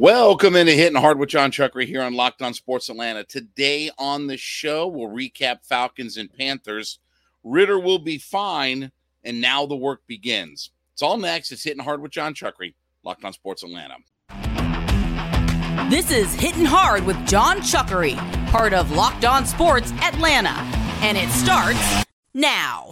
[0.00, 3.22] Welcome into Hitting Hard with Jon Chuckery here on Locked On Sports Atlanta.
[3.22, 7.00] Today on the show, we'll recap Falcons and Panthers.
[7.44, 8.92] Ridder will be fine,
[9.24, 10.70] and now the work begins.
[10.94, 11.52] It's all next.
[11.52, 12.72] It's Hitting Hard with Jon Chuckery,
[13.04, 13.96] Locked On Sports Atlanta.
[15.90, 18.16] This is Hitting Hard with Jon Chuckery,
[18.48, 20.56] part of Locked On Sports Atlanta,
[21.02, 22.88] and it starts now.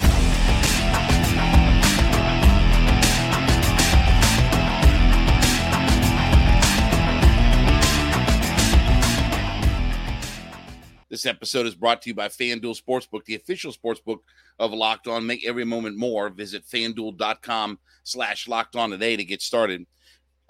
[11.11, 14.19] This episode is brought to you by FanDuel Sportsbook, the official sportsbook
[14.59, 15.27] of Locked On.
[15.27, 16.29] Make every moment more.
[16.29, 19.87] Visit fanduel.com slash locked on today to get started.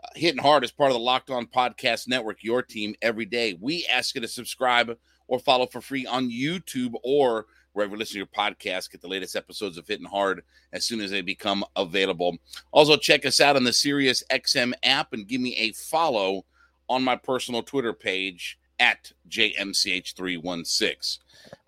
[0.02, 3.56] Uh, hitting hard is part of the Locked On Podcast Network, your team every day.
[3.60, 8.14] We ask you to subscribe or follow for free on YouTube or wherever you listen
[8.14, 8.90] to your podcast.
[8.90, 12.36] Get the latest episodes of Hitting Hard as soon as they become available.
[12.72, 16.44] Also, check us out on the Sirius XM app and give me a follow
[16.88, 21.18] on my personal Twitter page at JMCH316.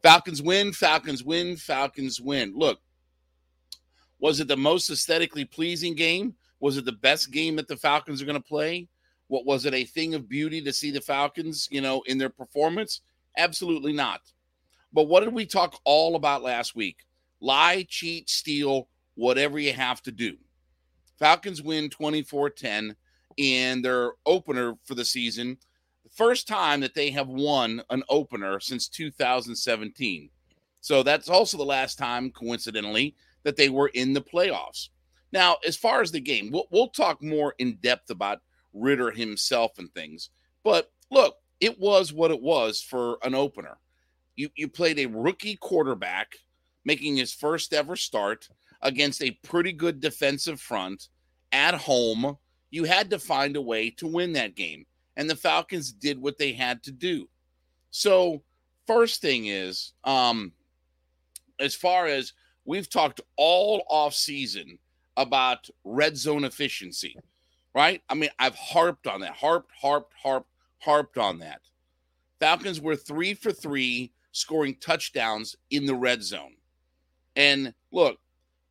[0.03, 2.53] Falcons win, Falcons win, Falcons win.
[2.57, 2.81] Look,
[4.19, 6.35] was it the most aesthetically pleasing game?
[6.61, 8.89] Was it the best game that the Falcons are going to play?
[9.29, 12.29] What was it a thing of beauty to see the Falcons, you know, in their
[12.29, 13.01] performance?
[13.37, 14.21] Absolutely not.
[14.93, 17.07] But what did we talk all about last week?
[17.41, 20.37] Lie, cheat, steal, whatever you have to do.
[21.19, 22.97] Falcons win 24 10
[23.37, 25.57] in their opener for the season
[26.09, 30.31] first time that they have won an opener since 2017.
[30.81, 34.89] So that's also the last time, coincidentally, that they were in the playoffs.
[35.33, 38.41] Now, as far as the game, we'll, we'll talk more in depth about
[38.73, 40.31] Ridder himself and things.
[40.65, 43.79] But look, it was what it was for an opener.
[44.37, 46.37] You, you played a rookie quarterback
[46.85, 48.49] making his first ever start
[48.83, 51.09] against a pretty good defensive front
[51.53, 52.39] at home.
[52.71, 54.87] You had to find a way to win that game
[55.21, 57.29] and the Falcons did what they had to do.
[57.91, 58.43] So,
[58.87, 60.51] first thing is, um,
[61.61, 62.33] as far as
[62.65, 64.79] we've talked all off season
[65.19, 67.15] about red zone efficiency,
[67.75, 68.01] right?
[68.09, 70.49] I mean, I've harped on that, harped, harped, harped,
[70.79, 71.61] harped on that.
[72.39, 76.55] Falcons were three for three scoring touchdowns in the red zone.
[77.37, 78.19] And look,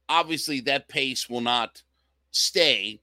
[0.09, 1.83] obviously that pace will not
[2.31, 3.01] stay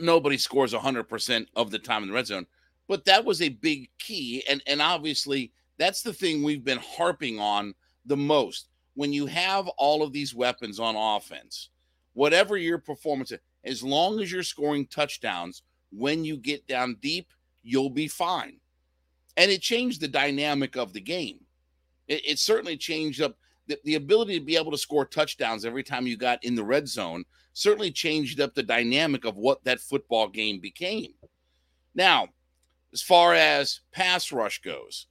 [0.00, 2.46] nobody scores 100% of the time in the red zone.
[2.88, 4.42] But that was a big key.
[4.48, 7.74] And, and obviously, that's the thing we've been harping on
[8.06, 8.68] the most.
[8.94, 11.70] When you have all of these weapons on offense,
[12.14, 13.32] whatever your performance
[13.64, 15.62] as long as you're scoring touchdowns,
[15.92, 17.28] when you get down deep,
[17.62, 18.56] you'll be fine.
[19.36, 21.40] And it changed the dynamic of the game.
[22.08, 23.36] It, it certainly changed up
[23.70, 26.64] the, the ability to be able to score touchdowns every time you got in the
[26.64, 31.12] red zone certainly changed up the dynamic of what that football game became.
[31.94, 32.28] Now,
[32.92, 35.06] as far as pass rush goes,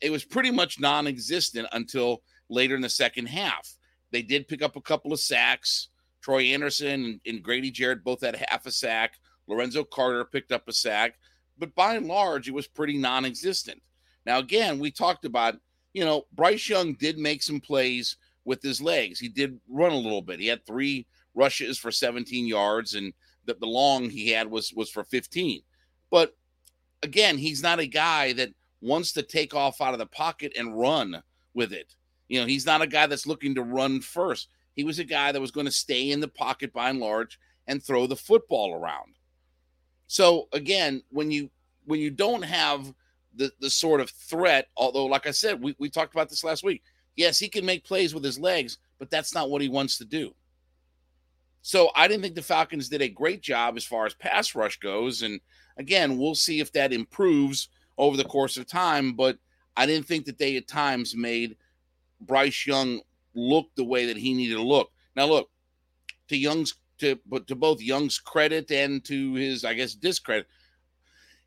[0.00, 3.68] it was pretty much non existent until later in the second half.
[4.10, 5.88] They did pick up a couple of sacks.
[6.20, 9.14] Troy Andersen and, and Grady Jarrett both had half a sack.
[9.46, 11.14] Lorenzo Carter picked up a sack.
[11.58, 13.80] But by and large, it was pretty non existent.
[14.26, 15.56] Now, again, we talked about,
[15.92, 19.18] you know, Bryce Young did make some plays with his legs.
[19.18, 20.40] He did run a little bit.
[20.40, 23.12] He had three rushes for 17 yards, and
[23.46, 25.62] the, the long he had was was for 15.
[26.10, 26.36] But
[27.02, 28.50] again, he's not a guy that
[28.80, 31.22] wants to take off out of the pocket and run
[31.54, 31.94] with it.
[32.28, 34.48] You know, he's not a guy that's looking to run first.
[34.74, 37.38] He was a guy that was going to stay in the pocket by and large
[37.66, 39.16] and throw the football around.
[40.06, 41.50] So again, when you
[41.84, 42.92] when you don't have
[43.34, 46.64] the the sort of threat, although like I said, we, we talked about this last
[46.64, 46.82] week.
[47.16, 50.04] Yes, he can make plays with his legs, but that's not what he wants to
[50.04, 50.34] do.
[51.62, 54.78] So I didn't think the Falcons did a great job as far as pass rush
[54.80, 55.22] goes.
[55.22, 55.40] And
[55.76, 59.12] again, we'll see if that improves over the course of time.
[59.12, 59.38] But
[59.76, 61.56] I didn't think that they at times made
[62.20, 63.00] Bryce Young
[63.34, 64.90] look the way that he needed to look.
[65.14, 65.50] Now, look
[66.28, 70.46] to Young's to but to both Young's credit and to his, I guess, discredit,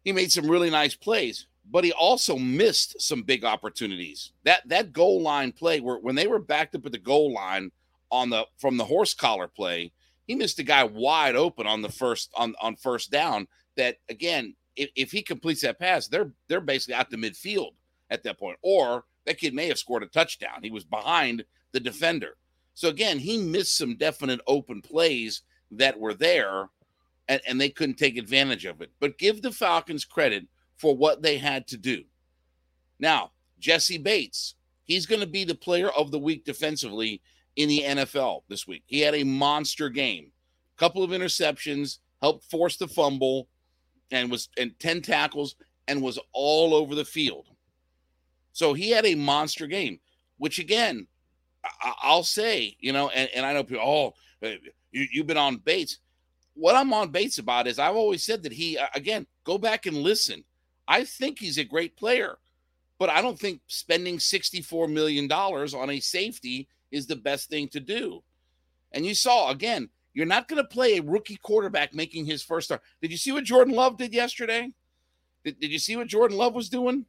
[0.04, 4.32] he made some really nice plays, but he also missed some big opportunities.
[4.44, 7.72] That that goal line play where when they were backed up at the goal line
[8.12, 9.92] on the from the horse collar play,
[10.28, 13.48] he missed a guy wide open on the first on on first down.
[13.78, 17.72] That again, if, if he completes that pass, they're they're basically out the midfield
[18.10, 18.58] at that point.
[18.62, 20.62] Or that kid may have scored a touchdown.
[20.62, 22.38] He was behind the defender.
[22.74, 25.42] So again, he missed some definite open plays
[25.72, 26.70] that were there,
[27.28, 28.92] and, and they couldn't take advantage of it.
[29.00, 30.46] But give the Falcons credit
[30.78, 32.04] for what they had to do.
[33.00, 37.22] Now, Jessie Bates, he's going to be the player of the week defensively
[37.56, 38.84] in the NFL this week.
[38.86, 40.32] He had a monster game,
[40.76, 43.48] a couple of interceptions, helped force the fumble.
[44.12, 45.56] and was and 10 tackles
[45.88, 47.48] and was all over the field.
[48.54, 50.00] So he had a monster game,
[50.38, 51.08] which again,
[51.82, 54.14] I, will say, you know, and, and I know people, oh,
[54.46, 54.52] uh,
[54.92, 56.00] you, you've been on Bates.
[56.54, 59.98] What I'm on Bates about is I've always said that he, again, go back and
[59.98, 60.44] listen.
[60.88, 62.38] I think he's a great player,
[63.00, 67.80] but I don't think spending $64 million on a safety is the best thing to
[67.80, 68.24] do.
[68.92, 72.68] And you saw, again, you're not going to play a rookie quarterback making his first
[72.68, 72.82] start.
[73.02, 74.72] Did you see what Jordan Love did yesterday?
[75.44, 77.06] Did, did you see what Jordan Love was doing?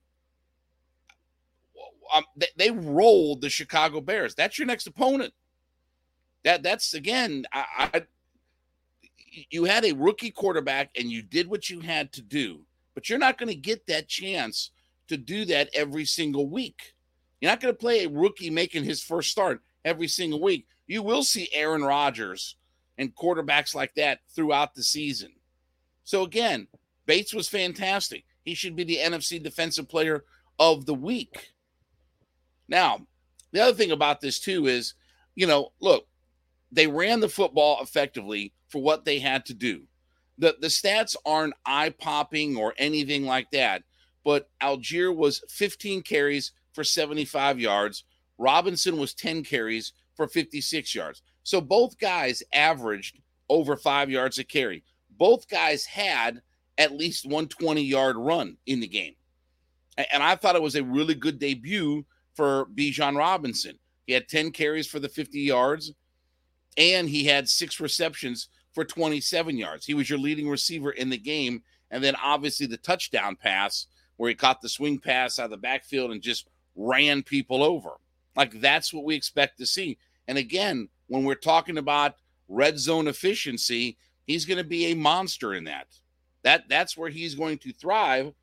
[2.14, 4.34] Um, they, they, rolled the Chicago Bears.
[4.34, 5.32] That's your next opponent.
[6.44, 8.02] That that's again, I, I
[9.50, 12.60] you had a rookie quarterback and you did what you had to do,
[12.96, 14.70] but you're not going to get that chance
[15.08, 16.94] to do that every single week.
[17.40, 20.66] You're not going to play a rookie making his first start every single week.
[20.86, 22.56] You will see Aaron Rodgers
[22.96, 25.32] and quarterbacks like that throughout the season.
[26.04, 26.68] So again,
[27.04, 28.24] Bates was fantastic.
[28.44, 30.24] He should be the NFC Defensive Player
[30.58, 31.52] of the Week.
[32.66, 33.06] Now,
[33.52, 34.94] the other thing about this too is,
[35.34, 36.06] you know, look,
[36.72, 39.82] they ran the football effectively for what they had to do.
[40.38, 43.82] The the stats aren't eye popping or anything like that,
[44.24, 48.04] but Allgeier was 15 carries for 75 yards.
[48.38, 51.22] Robinson was 10 carries for 56 yards.
[51.42, 53.18] So both guys averaged
[53.48, 54.82] over five yards a carry.
[55.16, 56.42] Both guys had
[56.78, 59.14] at least one 20 yard run in the game.
[60.12, 62.04] And I thought it was a really good debut
[62.34, 63.78] for Bijan Robinson.
[64.06, 65.92] He had 10 carries for the 50 yards,
[66.76, 69.86] and he had six receptions for 27 yards.
[69.86, 71.62] He was your leading receiver in the game.
[71.90, 73.86] And then obviously the touchdown pass
[74.18, 77.92] where he caught the swing pass out of the backfield and just ran people over.
[78.36, 79.96] Like that's what we expect to see.
[80.28, 82.16] And again, when we're talking about
[82.48, 83.96] red zone efficiency,
[84.26, 85.86] he's going to be a monster in that.
[86.42, 88.34] That that's where he's going to thrive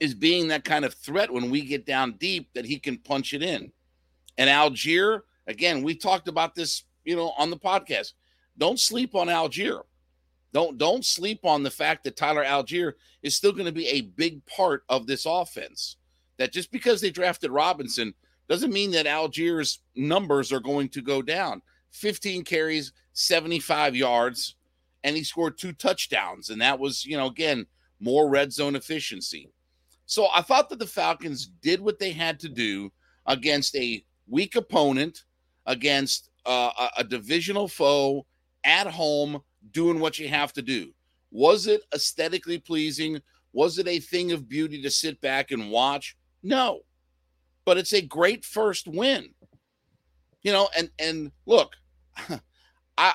[0.00, 3.34] is being that kind of threat when we get down deep that he can punch
[3.34, 3.70] it in.
[4.36, 8.14] And Allgeier, again, we talked about this, you know, on the podcast.
[8.58, 9.82] Don't sleep on Allgeier.
[10.52, 14.02] Don't don't sleep on the fact that Tyler Allgeier is still going to be a
[14.02, 15.96] big part of this offense.
[16.38, 18.14] That just because they drafted Robinson
[18.48, 21.62] doesn't mean that Allgeier's numbers are going to go down.
[21.92, 24.56] 15 carries, 75 yards,
[25.04, 26.50] and he scored two touchdowns.
[26.50, 27.66] And that was, you know, again,
[28.00, 29.50] more red zone efficiency.
[30.06, 32.90] So I thought that the Falcons did what they had to do
[33.26, 35.24] against a weak opponent,
[35.66, 38.26] against uh, a, a divisional foe
[38.64, 40.92] at home, doing what you have to do.
[41.30, 43.20] Was it aesthetically pleasing?
[43.52, 46.16] Was it a thing of beauty to sit back and watch?
[46.42, 46.82] No
[47.64, 49.30] but it's a great first win.
[50.42, 51.76] You know, and and look,
[52.98, 53.14] I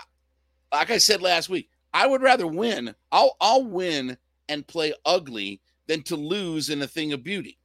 [0.71, 2.95] like I said last week, I would rather win.
[3.11, 4.17] I'll I'll win
[4.49, 7.57] and play ugly than to lose in a thing of beauty.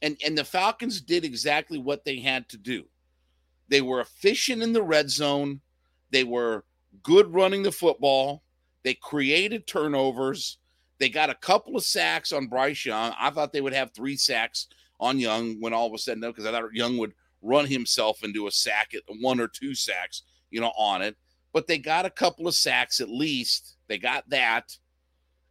[0.00, 2.84] And and the Falcons did exactly what they had to do.
[3.68, 5.60] They were efficient in the red zone.
[6.10, 6.64] They were
[7.02, 8.42] good running the football.
[8.84, 10.58] They created turnovers.
[10.98, 13.14] They got a couple of sacks on Bryce Young.
[13.18, 14.68] I thought they would have three sacks
[15.00, 18.24] on Young when all was said and done because I thought Young would run himself
[18.24, 21.16] into a sack at one or two sacks, you know, on it.
[21.52, 23.76] But they got a couple of sacks at least.
[23.86, 24.76] They got that.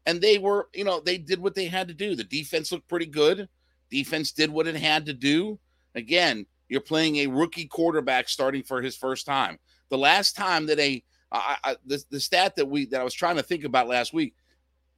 [0.06, 2.16] And they were, you know, they did what they had to do.
[2.16, 3.50] The defense looked pretty good.
[3.90, 5.60] Defense did what it had to do.
[5.96, 9.58] Again, you're playing a rookie quarterback starting for his first time.
[9.90, 13.14] The last time that a I, I, the, the stat that we that I was
[13.14, 14.34] trying to think about last week,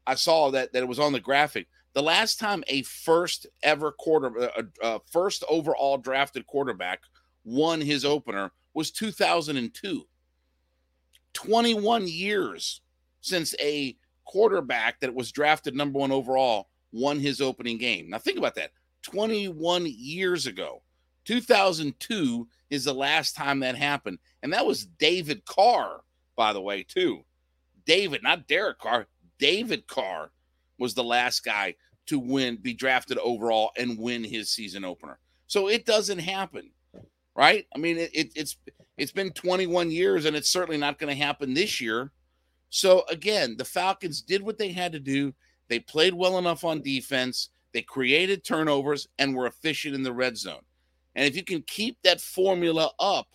[0.06, 1.68] I saw that that it was on the graphic.
[1.94, 6.46] The last time a first ever quarter, a, uh, a uh, uh, first overall drafted
[6.46, 7.02] quarterback
[7.44, 10.06] won his opener was 2002.
[11.34, 12.82] 21 years
[13.22, 13.96] since a
[14.26, 18.10] quarterback that was drafted number one overall won his opening game.
[18.10, 18.72] Now, think about that
[19.04, 20.82] 21 years ago.
[21.26, 24.20] 2002 is the last time that happened.
[24.42, 26.02] And that was David Carr,
[26.40, 27.26] by the way, too.
[27.86, 29.08] David, not Derek Carr,
[29.40, 30.32] David Carr
[30.78, 35.20] was the last guy to win, be drafted overall, and win his season opener.
[35.48, 36.72] So it doesn't happen,
[37.36, 37.68] right?
[37.76, 38.56] I mean, it, it, it's
[38.98, 42.10] it's been 21 years, and it's certainly not going to happen this year.
[42.70, 45.34] So again, the Falcons did what they had to do.
[45.68, 47.50] They played well enough on defense.
[47.74, 50.64] They created turnovers and were efficient in the red zone.
[51.16, 53.28] And if you can keep that formula up,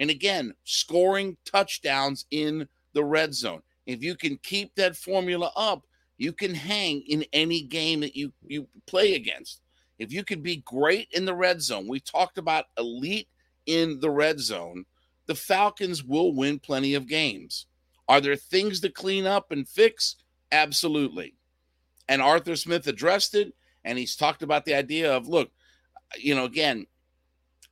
[0.00, 5.86] and again, scoring touchdowns in the red zone, if you can keep that formula up,
[6.16, 9.60] you can hang in any game that you you play against.
[9.98, 13.28] If you could be great in the red zone, we talked about elite
[13.66, 14.84] in the red zone,
[15.26, 17.66] the Falcons will win plenty of games.
[18.08, 20.16] Are there things to clean up and fix?
[20.50, 21.34] Absolutely.
[22.08, 23.54] And Arthur Smith addressed it,
[23.84, 25.52] and he's talked about the idea of look,
[26.18, 26.86] you know, again,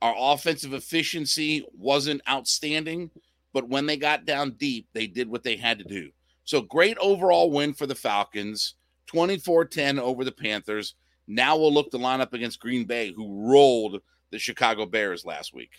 [0.01, 3.11] our offensive efficiency wasn't outstanding,
[3.53, 6.09] but when they got down deep, they did what they had to do.
[6.45, 8.75] So great overall win for the Falcons,
[9.07, 10.95] 24 10 over the Panthers.
[11.27, 14.01] Now we'll look to line up against Green Bay, who rolled
[14.31, 15.71] the Chicago Bears last week.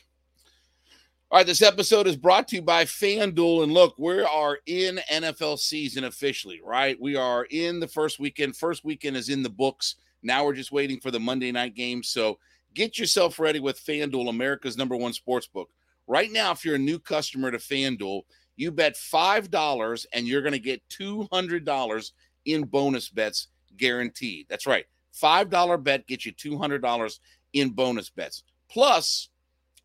[1.33, 3.63] All right, this episode is brought to you by FanDuel.
[3.63, 7.01] And look, we are in NFL season officially, right?
[7.01, 8.57] We are in the first weekend.
[8.57, 9.95] First weekend is in the books.
[10.25, 12.03] Now we're just waiting for the Monday night game.
[12.03, 12.39] So
[12.75, 15.71] get yourself ready with FanDuel, America's number one sports book.
[16.07, 18.23] Right now, if you're a new customer to FanDuel,
[18.57, 22.13] you bet $5 and you're going to get $200
[22.45, 24.47] in bonus bets guaranteed.
[24.49, 24.87] That's right.
[25.21, 27.19] $5 bet gets you $200
[27.53, 28.43] in bonus bets.
[28.71, 29.29] Plus,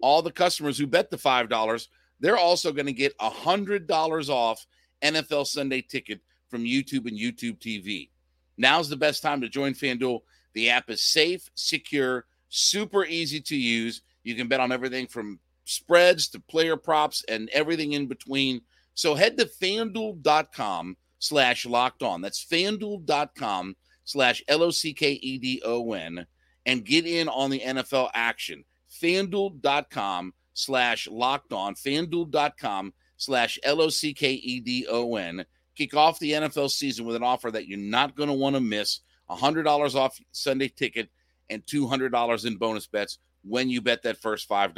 [0.02, 1.88] all the customers who bet the $5,
[2.20, 4.66] they're also going to get $100 off
[5.02, 8.10] NFL Sunday ticket from YouTube and YouTube TV.
[8.58, 10.22] Now's the best time to join FanDuel.
[10.54, 14.02] The app is safe, secure, super easy to use.
[14.24, 18.62] You can bet on everything from spreads to player props and everything in between.
[18.94, 22.22] So head to fanduel.com slash locked on.
[22.22, 23.76] That's fanduel.com
[24.06, 26.26] slash L O C K E D O N
[26.66, 28.64] and get in on the NFL action.
[29.02, 31.76] FanDuel.com slash locked on.
[31.76, 35.46] FanDuel.com slash L O C K E D O N.
[35.76, 38.62] Kick off the NFL season with an offer that you're not going to want to
[38.62, 41.10] miss $100 off Sunday ticket
[41.50, 44.74] and $200 in bonus bets when you bet that first $5.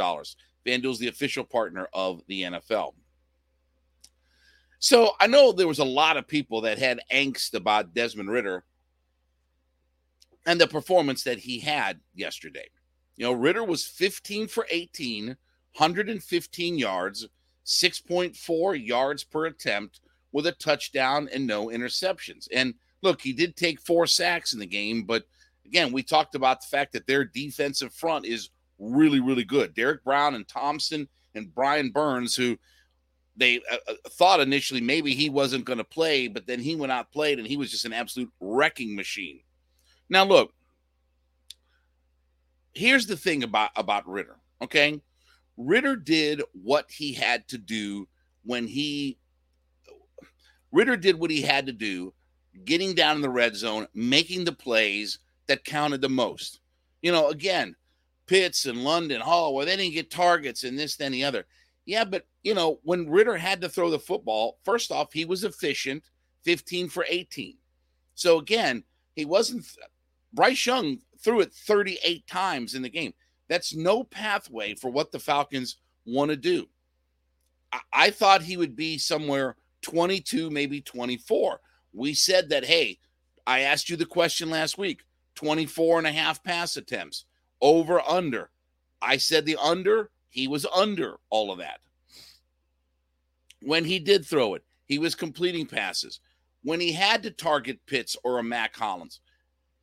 [0.66, 2.94] FanDuel is the official partner of the NFL.
[4.80, 8.64] So I know there was a lot of people that had angst about Desmond Ridder
[10.46, 12.70] and the performance that he had yesterday.
[13.16, 17.28] You know, Ridder was 15 for 18, 115 yards,
[17.66, 22.48] 6.4 yards per attempt with a touchdown and no interceptions.
[22.54, 25.24] And look, he did take four sacks in the game, but
[25.68, 29.74] again, we talked about the fact that their defensive front is really, really good.
[29.74, 32.58] Derrick Brown and Thompson and Brian Burns, who
[33.36, 36.92] they uh, uh thought initially maybe he wasn't going to play, but then he went
[36.92, 39.42] out played and he was just an absolute wrecking machine.
[40.10, 40.54] Now, look,
[42.74, 44.38] here's the thing about about Ridder.
[44.62, 45.02] Okay,
[45.58, 48.08] Ridder did what he had to do
[48.44, 49.18] when he
[50.72, 52.14] Ridder did what he had to do,
[52.66, 56.60] getting down in the red zone, making the plays that counted the most.
[57.01, 57.75] You know, again,
[58.27, 61.46] Pitts and London Hall, where they didn't get targets and this, then the other.
[61.86, 65.44] Yeah, but you know, when Ridder had to throw the football, first off, he was
[65.44, 66.04] efficient,
[66.44, 67.58] 15 for 18.
[68.16, 68.84] So again,
[69.16, 69.66] he wasn't
[70.34, 73.13] Bryce Young threw it 38 times in the game.
[73.48, 76.68] That's no pathway for what the Falcons want to do.
[77.72, 81.62] I, I thought he would be somewhere 22, maybe 24.
[81.94, 83.00] We said that, hey,
[83.46, 85.04] I asked you the question last week
[85.38, 87.25] 24 and a half pass attempts,
[87.62, 88.50] over, under.
[89.01, 91.79] I said the under, he was under all of that.
[93.62, 96.20] When he did throw it, he was completing passes.
[96.63, 99.20] When he had to target Pitts or a Mack Hollins,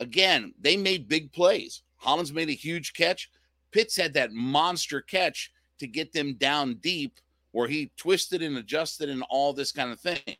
[0.00, 1.82] again, they made big plays.
[1.96, 3.30] Hollins made a huge catch.
[3.70, 7.20] Pitts had that monster catch to get them down deep
[7.52, 10.36] where he twisted and adjusted and all this kind of thing.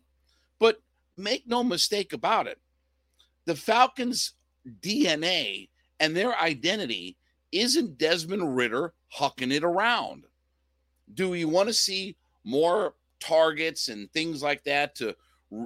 [0.59, 0.81] But
[1.17, 2.59] make no mistake about it,
[3.45, 4.33] the Falcons'
[4.81, 5.69] DNA
[6.01, 7.17] and their identity
[7.53, 10.25] isn't Desmond Ridder hucking it around.
[11.13, 15.15] Do we want to see more targets and things like that to,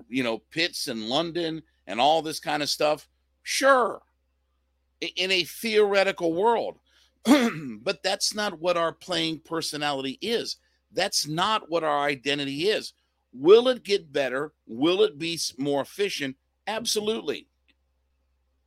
[0.08, 3.08] you know, Pitts and London and all this kind of stuff?
[3.42, 4.02] Sure,
[5.00, 6.78] in a theoretical world.
[7.82, 10.56] but that's not what our playing personality is.
[10.92, 12.92] That's not what our identity is.
[13.32, 14.52] Will it get better?
[14.66, 16.36] Will it be more efficient?
[16.66, 17.46] Absolutely.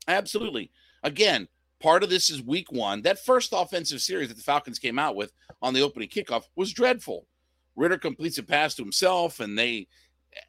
[0.08, 0.72] Absolutely.
[1.04, 1.48] Again,
[1.82, 3.02] part of this is week one.
[3.02, 5.32] That first offensive series that the Falcons came out with
[5.62, 7.28] on the opening kickoff was dreadful.
[7.76, 9.88] Ridder completes a pass to himself and they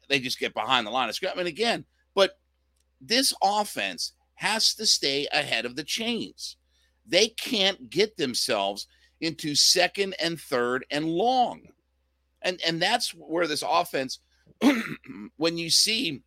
[0.07, 1.39] they just get behind the line of scrimmage.
[1.39, 2.39] And again, but
[3.01, 6.57] this offense has to stay ahead of the chains.
[7.05, 8.87] They can't get themselves
[9.19, 11.61] into second and third and long.
[12.41, 14.19] And and that's where this offense
[15.37, 16.21] when you see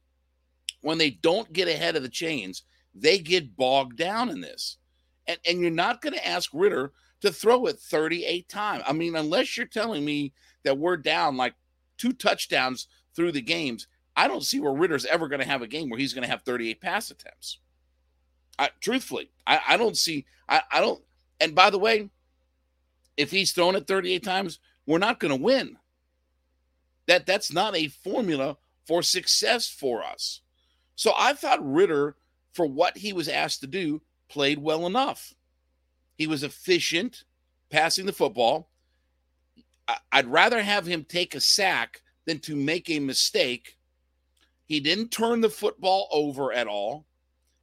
[0.80, 2.62] when they don't get ahead of the chains,
[2.98, 4.78] they get bogged down in this.
[5.26, 8.84] And and you're not going to ask Ridder to throw it 38 times.
[8.86, 10.32] I mean, unless you're telling me
[10.64, 11.54] that we're down like
[11.98, 15.66] two touchdowns through the games, I don't see where Ridder's ever going to have a
[15.66, 17.58] game where he's going to have 38 pass attempts.
[18.58, 20.26] I, truthfully, I, I don't see.
[20.48, 21.02] I, I don't.
[21.40, 22.08] And by the way,
[23.16, 25.76] if he's thrown it 38 times, we're not going to win.
[27.06, 30.40] That that's not a formula for success for us.
[30.94, 32.16] So I thought Ridder,
[32.56, 35.34] for what he was asked to do, played well enough.
[36.16, 37.24] He was efficient
[37.70, 38.70] passing the football.
[40.10, 43.76] I'd rather have him take a sack than to make a mistake.
[44.64, 47.04] He didn't turn the football over at all.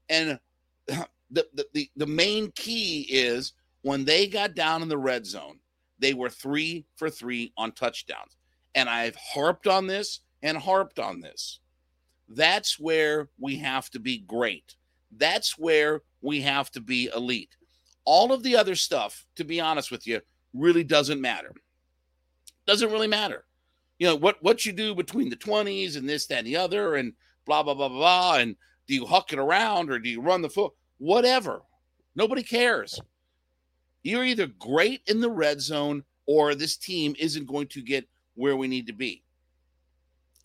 [0.10, 0.40] And
[0.86, 5.60] the, the, the, the main key is when they got down in the red zone,
[5.98, 8.38] they were three for three on touchdowns.
[8.76, 11.60] And I've harped on this and harped on this.
[12.30, 14.76] That's where we have to be great.
[15.18, 17.56] That's where we have to be elite.
[18.06, 20.22] All of the other stuff, to be honest with you,
[20.54, 21.54] really doesn't matter.
[22.66, 23.46] Doesn't really matter.
[24.00, 26.96] You know, what what you do between the 20s and this, that, and the other,
[26.96, 27.14] and
[27.46, 28.36] blah, blah, blah, blah, blah.
[28.38, 28.56] And
[28.88, 30.74] do you huck it around or do you run the foot?
[30.98, 31.62] Whatever.
[32.16, 33.00] Nobody cares.
[34.04, 38.58] You're either great in the red zone or this team isn't going to get where
[38.58, 39.24] we need to be.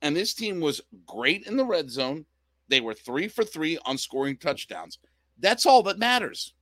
[0.02, 2.24] And this team was great in the red zone.
[2.68, 4.98] They were three for three on scoring touchdowns.
[5.38, 6.54] That's all that matters.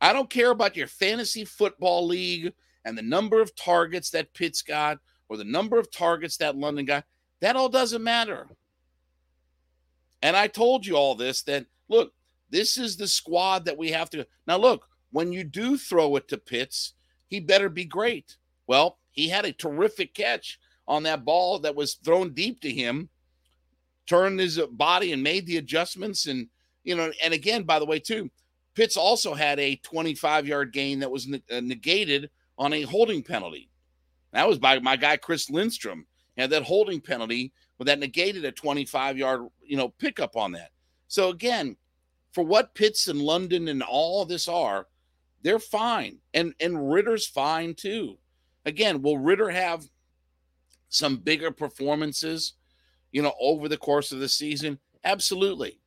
[0.00, 2.52] I don't care about your fantasy football league
[2.84, 6.84] and the number of targets that Pitts got or the number of targets that London
[6.84, 7.04] got.
[7.40, 8.48] That all doesn't matter.
[10.22, 12.12] And I told you all this that look,
[12.50, 14.26] this is the squad that we have to.
[14.46, 16.94] Now, look, when you do throw it to Pitts,
[17.26, 18.36] he better be great.
[18.66, 23.08] Well, he had a terrific catch on that ball that was thrown deep to him,
[24.06, 26.26] turned his body and made the adjustments.
[26.26, 26.48] And,
[26.82, 28.30] you know, and again, by the way, too,
[28.74, 33.70] Pitts also had a 25 yard gain that was uh, negated on a holding penalty.
[34.32, 36.06] That was by my guy, Chris Lindstrom.
[36.36, 40.70] Had that holding penalty, that negated a 25 yard, you know, pickup on that.
[41.06, 41.76] So again,
[42.32, 44.88] for what Pitts and London and all this are,
[45.42, 46.18] they're fine.
[46.32, 48.18] And and Ridder's fine too.
[48.66, 49.88] Again, will Ridder have
[50.88, 52.54] some bigger performances,
[53.14, 54.78] you know, over the course of the season?
[55.04, 55.78] Absolutely.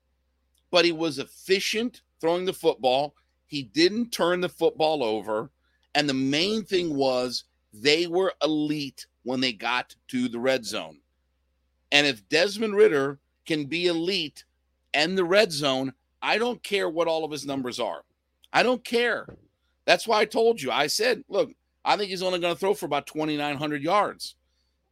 [0.72, 3.15] But he was efficient throwing the football.
[3.46, 5.51] He didn't turn the football over.
[5.93, 10.99] And the main thing was they were elite when they got to the red zone.
[11.91, 14.45] And if Desmond Ridder can be elite
[14.93, 18.04] and the red zone, I don't care what all of his numbers are.
[18.54, 19.36] I don't care.
[19.86, 20.71] That's why I told you.
[20.71, 21.51] I said, look,
[21.84, 24.36] I think he's only going to throw for about 2,900 yards.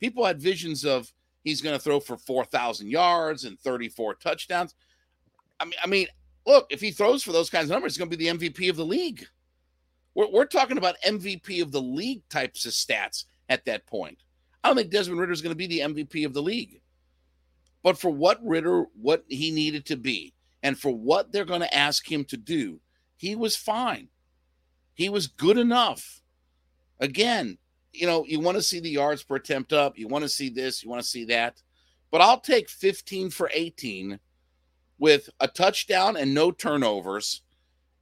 [0.01, 1.13] People had visions of
[1.45, 4.75] he's going to throw for 4,000 yards and 34 touchdowns.
[5.60, 6.08] I mean, I mean,
[6.45, 8.69] look, if he throws for those kinds of numbers, he's going to be the MVP
[8.69, 9.25] of the league.
[10.15, 14.17] We're, we're talking about MVP of the league types of stats at that point.
[14.63, 16.81] I don't think Desmond Ridder is going to be the MVP of the league.
[17.84, 21.73] But for what Ridder, what he needed to be, and for what they're going to
[21.73, 22.79] ask him to do,
[23.15, 24.08] he was fine.
[24.95, 26.21] He was good enough.
[26.99, 27.60] Again,
[27.95, 29.97] you know, you want to see the yards per attempt up.
[29.97, 30.84] You want to see this.
[30.84, 31.62] You want to see that.
[32.12, 34.19] But I'll take 15 for 18
[34.97, 37.41] with a touchdown and no turnovers.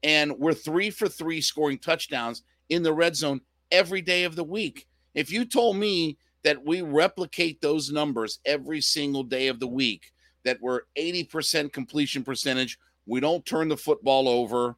[0.03, 4.43] And we're three for three scoring touchdowns in the red zone every day of the
[4.43, 4.88] week.
[5.15, 10.12] If you told me that we replicate those numbers every single day of the week,
[10.43, 14.75] that we're 80% completion percentage, we don't turn the football over,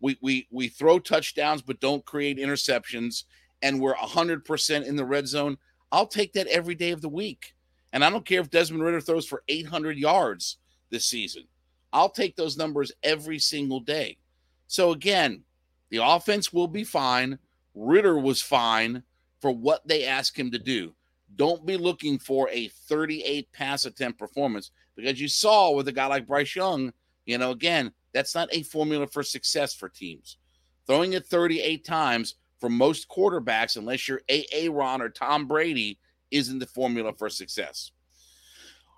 [0.00, 3.24] we we we throw touchdowns but don't create interceptions,
[3.62, 5.58] and we're 100% in the red zone,
[5.92, 7.54] I'll take that every day of the week.
[7.92, 10.58] And I don't care if Desmond Ridder throws for 800 yards
[10.90, 11.44] this season.
[11.92, 14.18] I'll take those numbers every single day.
[14.66, 15.44] So again,
[15.90, 17.38] the offense will be fine.
[17.74, 19.02] Ridder was fine
[19.40, 20.94] for what they ask him to do.
[21.36, 26.06] Don't be looking for a 38 pass attempt performance because you saw with a guy
[26.06, 26.92] like Bryce Young,
[27.26, 30.38] you know, again, that's not a formula for success for teams.
[30.86, 34.68] Throwing it 38 times for most quarterbacks, unless you're A.
[34.68, 36.00] Ron or Tom Brady,
[36.32, 37.92] isn't the formula for success.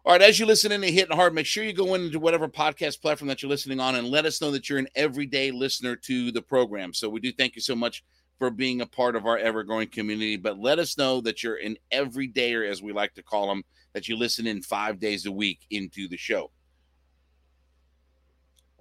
[0.06, 2.48] All right, as you listen in to Hitting Hard, make sure you go into whatever
[2.48, 5.96] podcast platform that you're listening on and let us know that you're an everyday listener
[5.96, 6.94] to the program.
[6.94, 8.02] So we do thank you so much
[8.38, 10.38] for being a part of our ever growing community.
[10.38, 14.08] But let us know that you're an everydayer, as we like to call them, that
[14.08, 16.50] you listen in five days a week into the show.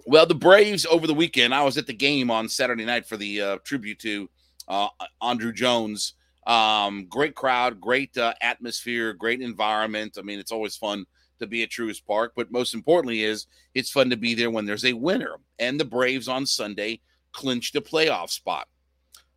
[0.06, 3.18] Well, the Braves over the weekend, I was at the game on Saturday night for
[3.18, 4.30] the uh, tribute to
[4.68, 4.90] uh,
[5.22, 6.14] Andruw Jones.
[6.46, 10.18] Um, great crowd, great uh, atmosphere, great environment.
[10.18, 11.06] I mean, it's always fun
[11.40, 14.66] to be at Truist Park, but most importantly is it's fun to be there when
[14.66, 15.36] there's a winner.
[15.60, 17.02] And the Braves on Sunday
[17.34, 18.68] clinched a playoff spot.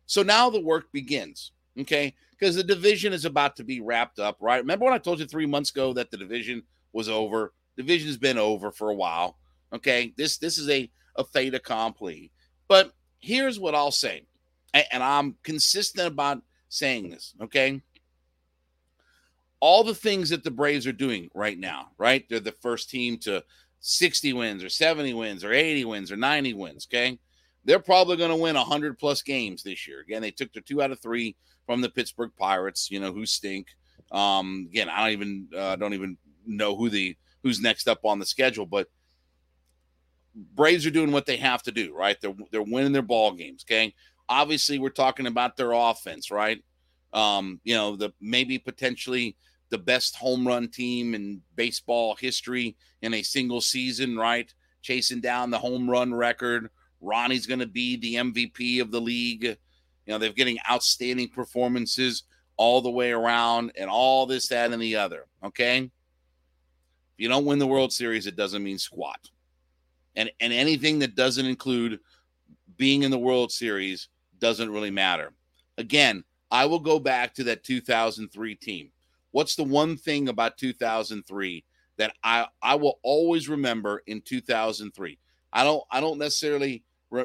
[0.05, 2.15] So now the work begins, okay?
[2.37, 4.57] Because the division is about to be wrapped up, right?
[4.57, 6.63] Remember when I told you three months ago that the division
[6.93, 7.53] was over?
[7.77, 9.37] Division has been over for a while.
[9.73, 12.31] Okay, this this is a a fait accompli.
[12.67, 14.25] But here's what I'll say,
[14.73, 17.33] and I'm consistent about saying this.
[17.41, 17.81] Okay,
[19.61, 22.27] all the things that the Braves are doing right now, right?
[22.27, 23.43] They're the first team to
[23.79, 26.87] 60 wins or 70 wins or 80 wins or 90 wins.
[26.91, 27.17] Okay.
[27.63, 29.99] They're probably going to win 100 plus games this year.
[29.99, 31.35] Again, they took their two out of three
[31.67, 33.67] from the Pittsburgh Pirates, you know, who stink.
[34.11, 38.17] Um, again, I don't even uh, don't even know who the who's next up on
[38.17, 38.87] the schedule, but
[40.33, 42.19] Braves are doing what they have to do, right?
[42.19, 43.63] They're they're winning their ball games.
[43.63, 43.93] Okay,
[44.31, 46.63] obviously we're talking about their offense, right?
[47.11, 49.35] Um, you know, the maybe potentially
[49.69, 54.51] the best home run team in baseball history in a single season, right?
[54.81, 56.69] Chasing down the home run record.
[57.01, 59.43] Ronnie's going to be the MVP of the league.
[59.43, 59.57] You
[60.13, 62.23] know, they're getting outstanding performances
[62.55, 65.25] all the way around and all this, that, and the other.
[65.43, 65.79] Okay.
[65.79, 65.91] If
[67.17, 69.29] you don't win the World Series, it doesn't mean squat.
[70.15, 71.99] And and anything that doesn't include
[72.77, 74.07] being in the World Series
[74.41, 75.31] doesn't really matter.
[75.77, 78.91] Again, I will go back to that 2003 team.
[79.31, 81.63] What's the one thing about 2003
[81.97, 85.17] that I I will always remember in 2003?
[85.53, 86.83] I don't I don't necessarily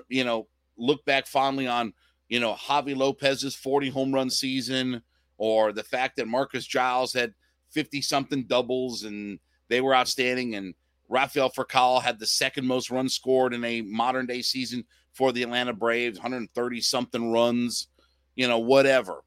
[0.08, 1.92] you know look back fondly on
[2.28, 5.02] you know Javy Lopez's 40 home run season
[5.38, 7.34] or the fact that Marcus Giles had
[7.70, 10.74] 50 something doubles and they were outstanding and
[11.08, 14.84] Rafael Furcal had the second most runs scored in a modern day season
[15.16, 17.88] for the Atlanta Braves, 130 something runs,
[18.34, 19.24] you know, whatever.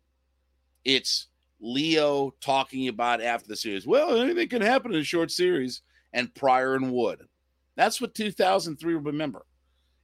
[0.85, 1.27] It's
[1.59, 3.87] Leo talking about after the series.
[3.87, 5.81] Well, anything can happen in a short series,
[6.13, 7.27] and Prior and Wood.
[7.75, 9.45] That's what 2003 will remember.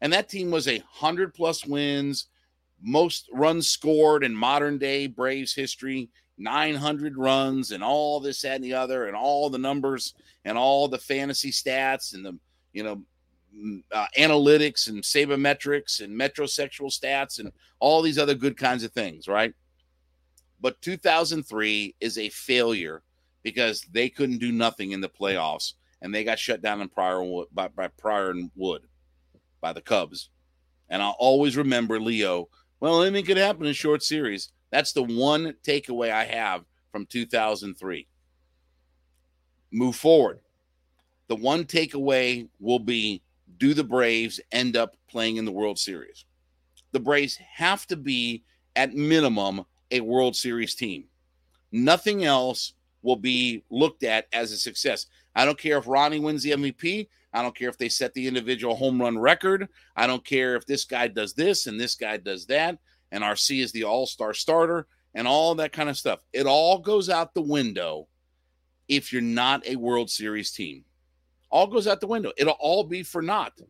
[0.02, 2.30] And that team was a hundred plus wins,
[2.82, 8.64] most runs scored in modern day Braves history, 900 runs, and all this, that, and
[8.64, 12.38] the other, and all the numbers and all the fantasy stats and the,
[12.74, 13.04] you know,
[13.92, 19.28] uh, analytics and sabermetrics and metrosexual stats and all these other good kinds of things,
[19.28, 19.54] right?
[20.62, 23.04] But 2003 is a failure
[23.44, 27.24] because they couldn't do nothing in the playoffs and they got shut down in prior
[27.54, 28.84] by, by prior and Wood
[29.62, 30.30] by the Cubs.
[30.90, 32.50] And I'll always remember Leo.
[32.80, 34.52] Well, anything could happen in short series.
[34.72, 38.08] That's the one takeaway I have from 2003.
[39.72, 40.42] Move forward.
[41.28, 43.22] The one takeaway will be
[43.58, 46.26] do the Braves end up playing in the World Series?
[46.92, 48.44] The Braves have to be,
[48.76, 51.06] at minimum, a World Series team.
[51.72, 55.06] Nothing else will be looked at as a success.
[55.36, 57.08] I don't care if Ronnie wins the MVP.
[57.34, 59.68] I don't care if they set the individual home run record.
[59.96, 62.80] I don't care if this guy does this and this guy does that.
[63.12, 66.20] And RC is the all star starter and all that kind of stuff.
[66.34, 68.08] It all goes out the window
[68.88, 70.86] if you're not a World Series team.
[71.56, 72.34] All goes out the window.
[72.36, 73.62] It'll all be for naught.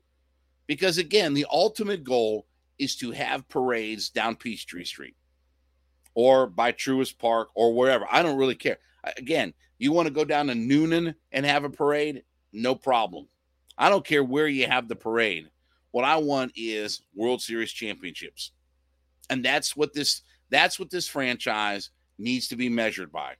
[0.65, 2.47] Because again, the ultimate goal
[2.79, 5.15] is to have parades down Peachtree Street
[6.15, 8.07] or by Truist Park or wherever.
[8.09, 8.79] I don't really care.
[9.17, 12.23] Again, you want to go down to Newnan and have a parade?
[12.51, 13.27] No problem.
[13.77, 15.51] I don't care where you have the parade.
[15.91, 18.51] What I want is World Series championships.
[19.29, 23.35] And that's what this that's what this franchise needs to be measured by.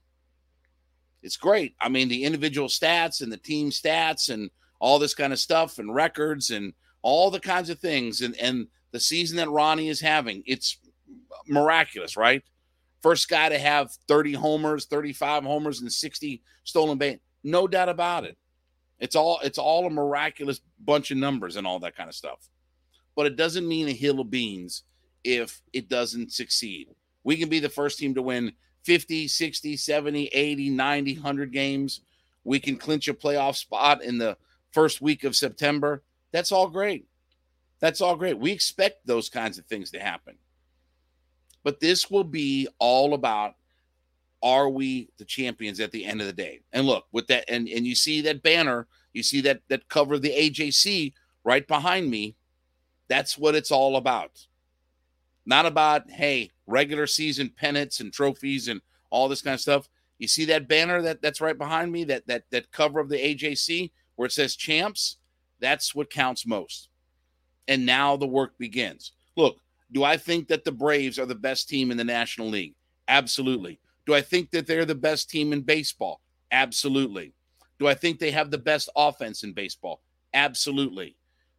[1.22, 1.74] It's great.
[1.80, 4.50] I mean, the individual stats and the team stats and
[4.80, 8.68] all this kind of stuff and records and all the kinds of things and and
[8.92, 10.78] the season that Ronnie is having, it's
[11.46, 12.42] miraculous, right?
[13.02, 17.18] First guy to have 30 homers, 35 homers, and 60 stolen base.
[17.44, 18.36] No doubt about it.
[18.98, 22.48] It's all it's all a miraculous bunch of numbers and all that kind of stuff.
[23.14, 24.84] But it doesn't mean a hill of beans
[25.24, 26.88] if it doesn't succeed.
[27.22, 28.52] We can be the first team to win
[28.86, 32.00] 50, 60, 70, 80, 90, 100 games.
[32.44, 34.36] We can clinch a playoff spot in the
[34.70, 36.04] first week of September.
[36.30, 37.08] That's all great.
[37.80, 38.38] That's all great.
[38.38, 40.36] We expect those kinds of things to happen.
[41.64, 43.56] But this will be all about
[44.40, 46.60] are we the champions at the end of the day?
[46.72, 50.14] And look, with that, and, and you see that banner, you see that that cover
[50.14, 52.36] of the AJC right behind me.
[53.08, 54.46] That's what it's all about.
[55.44, 59.88] Not about, hey, regular season pennants and trophies and all this kind of stuff.
[60.18, 63.18] You see that banner that that's right behind me, that that that cover of the
[63.18, 65.16] AJC where it says champs?
[65.60, 66.88] That's what counts most.
[67.68, 69.12] And now the work begins.
[69.36, 69.60] Look,
[69.92, 72.74] do I think that the Braves are the best team in the National League?
[73.08, 73.78] Absolutely.
[74.06, 76.20] Do I think that they're the best team in baseball?
[76.50, 77.32] Absolutely.
[77.78, 80.00] Do I think they have the best offense in baseball?
[80.32, 81.16] Absolutely.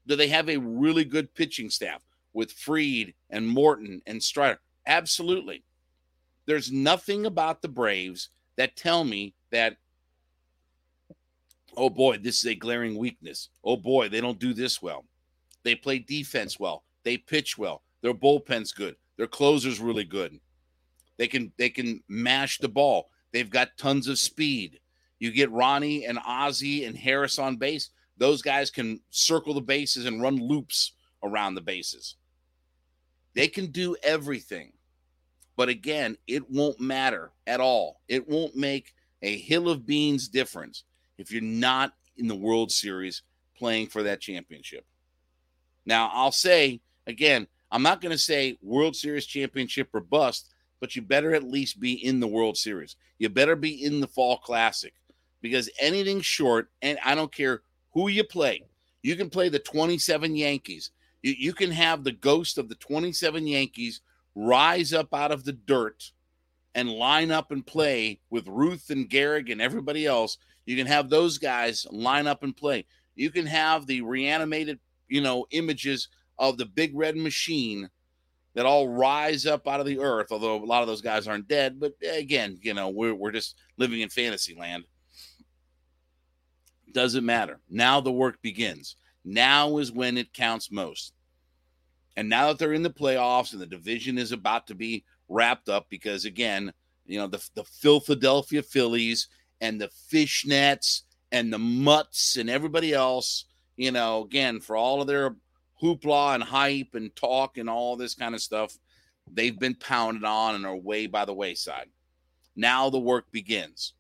[0.08, 4.60] Do they have a really good pitching staff with Fried and Morton and Strider?
[4.88, 5.64] Absolutely.
[6.46, 9.76] There's nothing about the Braves that tell me that,
[11.76, 13.50] oh boy, this is a glaring weakness.
[13.64, 15.06] Oh boy, they don't do this well.
[15.64, 16.86] They play defense well.
[17.04, 17.84] They pitch well.
[18.02, 18.96] Their bullpen's good.
[19.18, 20.40] Their closer's really good.
[21.18, 23.10] They can they can mash the ball.
[23.34, 24.80] They've got tons of speed.
[25.20, 27.90] You get Ronnie and Ozzie and Harris on base.
[28.18, 32.16] those guys can circle the bases and run loops around the bases.
[33.34, 34.74] They can do everything.
[35.58, 38.00] But again, it won't matter at all.
[38.08, 38.94] It won't make
[39.24, 40.84] a hill of beans difference
[41.18, 43.24] if you're not in the World Series
[43.58, 44.86] playing for that championship.
[45.86, 50.96] Now, I'll say again, I'm not going to say World Series championship or bust, but
[50.96, 52.96] you better at least be in the World Series.
[53.18, 54.94] You better be in the Fall Classic
[55.42, 58.64] because anything short, and I don't care who you play,
[59.02, 60.92] you can play the 27 Yankees.
[61.24, 64.02] You, you can have the ghost of the 27 Yankees
[64.38, 66.12] rise up out of the dirt
[66.76, 70.38] and line up and play with Ruth and Gehrig and everybody else.
[70.66, 72.86] You can have those guys line up and play.
[73.16, 77.90] You can have the reanimated, you know, images of the big red machine
[78.54, 81.48] that all rise up out of the earth, although a lot of those guys aren't
[81.48, 81.80] dead.
[81.80, 84.84] But eh, again, you know, we're, we're just living in fantasy land.
[86.94, 87.60] Doesn't matter.
[87.70, 88.98] Now the work begins.
[89.26, 91.14] Now is when it counts most.
[92.18, 95.70] And now that they're in the playoffs and the division is about to be wrapped
[95.70, 96.74] up, because again,
[97.06, 99.28] you know, the, the Philadelphia Phillies
[99.62, 103.46] and the Fishnets and the Mutts and everybody else,
[103.78, 105.36] you know, again, for all of their
[105.82, 108.76] hoopla and hype and talk and all this kind of stuff,
[109.32, 111.88] they've been pounded on and are way by the wayside.
[112.56, 113.94] Now the work begins.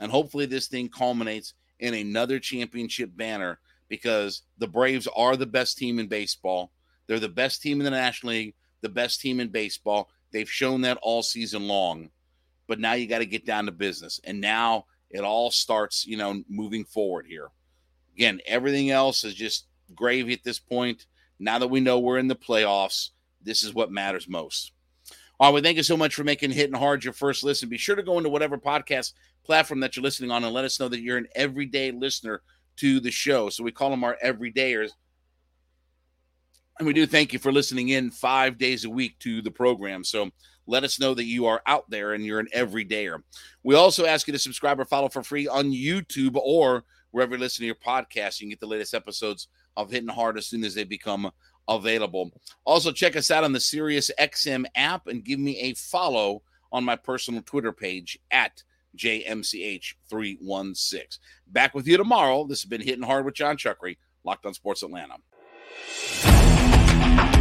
[0.00, 5.78] And hopefully this thing culminates in another championship banner because the Braves are the best
[5.78, 6.72] team in baseball.
[7.10, 10.10] They're the best team in the National League, the best team in baseball.
[10.30, 12.10] They've shown that all season long.
[12.68, 14.20] But now you got to get down to business.
[14.22, 17.48] And now it all starts, you know, moving forward here.
[18.14, 21.06] Again, everything else is just gravy at this point.
[21.40, 23.08] Now that we know we're in the playoffs,
[23.42, 24.70] this is what matters most.
[25.40, 27.68] All right, well, thank you so much for making Hitting Hard your first listen.
[27.68, 30.78] Be sure to go into whatever podcast platform that you're listening on and let us
[30.78, 32.42] know that you're an everyday listener
[32.76, 33.48] to the show.
[33.48, 34.90] So we call them our everydayers.
[36.80, 40.02] And we do thank you for listening in five days a week to the program.
[40.02, 40.30] So
[40.66, 43.22] let us know that you are out there and you're an everydayer.
[43.62, 47.40] We also ask you to subscribe or follow for free on YouTube or wherever you
[47.40, 48.40] listen to your podcast.
[48.40, 51.30] You can get the latest episodes of Hitting Hard as soon as they become
[51.68, 52.30] available.
[52.64, 56.40] Also, check us out on the Sirius XM app and give me a follow
[56.72, 58.62] on my personal Twitter page at
[58.96, 61.18] JMCH316.
[61.46, 62.46] Back with you tomorrow.
[62.46, 65.16] This has been Hitting Hard with Jon Chuckery, Locked on Sports Atlanta.
[67.16, 67.39] Bye.